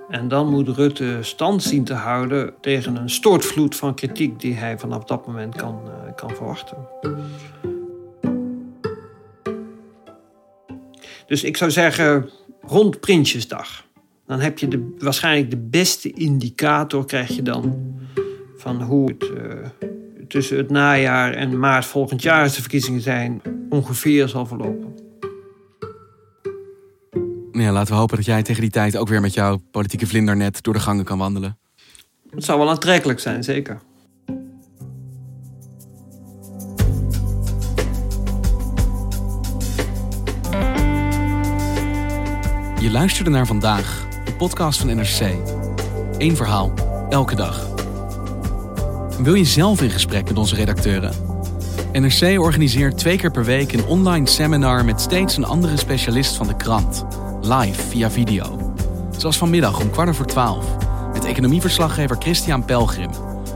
En 0.10 0.28
dan 0.28 0.50
moet 0.50 0.68
Rutte 0.68 1.18
stand 1.22 1.64
zien 1.64 1.84
te 1.84 1.94
houden 1.94 2.54
tegen 2.62 2.96
een 2.96 3.10
stortvloed 3.10 3.76
van 3.76 3.96
kritiek 3.96 4.40
die 4.40 4.56
hij 4.56 4.80
vanaf 4.80 5.04
dat 5.04 5.28
moment 5.28 5.56
kan, 5.56 5.80
kan 6.16 6.36
verwachten. 6.36 6.78
Dus 11.28 11.44
ik 11.44 11.58
zou 11.58 11.72
zeggen, 11.72 12.30
rond 12.62 13.00
Prinsjesdag. 13.00 13.88
Dan 14.26 14.40
heb 14.40 14.60
je 14.60 14.68
de, 14.68 14.96
waarschijnlijk 14.98 15.50
de 15.50 15.58
beste 15.58 16.12
indicator 16.12 17.06
krijg 17.06 17.36
je 17.36 17.42
dan 17.42 17.94
van 18.58 18.82
hoe 18.82 19.10
het 19.10 19.24
uh, 19.24 19.88
tussen 20.28 20.58
het 20.58 20.70
najaar 20.70 21.34
en 21.34 21.60
maart 21.60 21.86
volgend 21.86 22.22
jaar 22.22 22.44
als 22.44 22.56
de 22.56 22.62
verkiezingen 22.62 23.02
zijn 23.02 23.42
ongeveer 23.70 24.28
zal 24.28 24.46
verlopen. 24.46 24.98
Ja, 27.52 27.72
laten 27.72 27.94
we 27.94 28.00
hopen 28.00 28.16
dat 28.16 28.26
jij 28.26 28.44
tegen 28.44 28.62
die 28.62 28.72
tijd 28.72 28.98
ook 28.98 29.08
weer 29.08 29.22
met 29.22 29.34
jouw 29.34 29.62
politieke 29.72 30.08
vlindernet 30.08 30.64
door 30.64 30.74
de 30.74 30.80
gangen 30.80 31.04
kan 31.04 31.18
wandelen. 31.18 31.58
Het 32.30 32.44
zou 32.44 32.60
wel 32.60 32.70
aantrekkelijk 32.70 33.20
zijn, 33.20 33.44
zeker. 33.44 33.82
Luisterde 43.00 43.30
naar 43.30 43.46
vandaag, 43.46 44.08
de 44.26 44.34
podcast 44.34 44.80
van 44.80 44.96
NRC. 44.96 45.36
Eén 46.18 46.36
verhaal, 46.36 46.74
elke 47.10 47.36
dag. 47.36 47.68
Wil 49.20 49.34
je 49.34 49.46
zelf 49.46 49.82
in 49.82 49.90
gesprek 49.90 50.28
met 50.28 50.38
onze 50.38 50.56
redacteuren? 50.56 51.14
NRC 51.94 52.40
organiseert 52.40 52.98
twee 52.98 53.18
keer 53.18 53.32
per 53.32 53.44
week 53.44 53.74
een 53.74 53.86
online 53.86 54.28
seminar 54.28 54.86
met 54.86 55.02
steeds 55.02 55.38
een 55.38 55.46
andere 55.46 55.78
specialist 55.78 56.36
van 56.36 56.48
de 56.48 56.56
krant. 56.56 57.06
Live 57.42 57.82
via 57.88 58.12
video. 58.12 58.74
Zoals 59.18 59.38
vanmiddag 59.38 59.80
om 59.80 59.92
kwart 59.92 60.10
over 60.10 60.26
twaalf 60.26 60.66
met 61.14 61.26
economieverslaggever 61.26 62.16
Christian 62.20 62.66
Pelgrim 62.66 63.12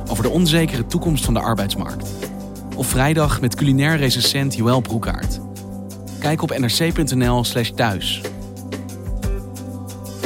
over 0.07 0.23
de 0.23 0.29
onzekere 0.29 0.85
toekomst 0.85 1.25
van 1.25 1.33
de 1.33 1.39
arbeidsmarkt. 1.39 2.09
Of 2.75 2.87
vrijdag 2.87 3.41
met 3.41 3.55
culinair 3.55 3.97
recensent 3.97 4.55
Joël 4.55 4.81
Broekaert. 4.81 5.39
Kijk 6.19 6.41
op 6.41 6.57
nrc.nl/slash 6.57 7.69
thuis. 7.69 8.21